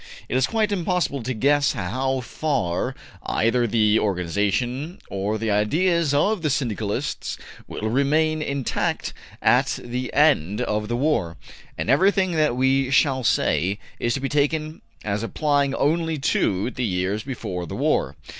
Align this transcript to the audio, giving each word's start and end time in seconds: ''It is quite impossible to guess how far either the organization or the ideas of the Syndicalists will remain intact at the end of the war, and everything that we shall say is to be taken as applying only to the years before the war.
''It 0.29 0.35
is 0.35 0.47
quite 0.47 0.71
impossible 0.71 1.21
to 1.21 1.33
guess 1.35 1.73
how 1.73 2.21
far 2.21 2.95
either 3.23 3.67
the 3.67 3.99
organization 3.99 4.97
or 5.11 5.37
the 5.37 5.51
ideas 5.51 6.11
of 6.11 6.41
the 6.41 6.49
Syndicalists 6.49 7.37
will 7.67 7.87
remain 7.87 8.41
intact 8.41 9.13
at 9.43 9.77
the 9.79 10.11
end 10.11 10.59
of 10.59 10.87
the 10.87 10.97
war, 10.97 11.37
and 11.77 11.87
everything 11.87 12.31
that 12.31 12.55
we 12.55 12.89
shall 12.89 13.23
say 13.23 13.77
is 13.99 14.15
to 14.15 14.19
be 14.19 14.27
taken 14.27 14.81
as 15.03 15.21
applying 15.21 15.75
only 15.75 16.17
to 16.17 16.71
the 16.71 16.83
years 16.83 17.21
before 17.21 17.67
the 17.67 17.75
war. 17.75 18.15